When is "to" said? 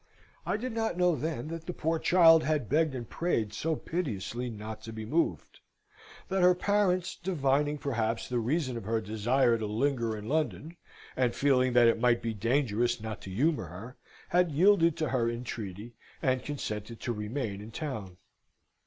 4.81-4.91, 9.59-9.67, 13.21-13.29, 14.97-15.09, 17.01-17.13